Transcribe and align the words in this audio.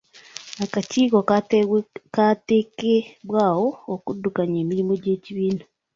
Akakiiko 0.63 1.19
katekebwawo 2.15 3.67
okudukanya 3.93 4.57
emirimu 4.63 4.93
gy'ekibiina. 5.03 5.63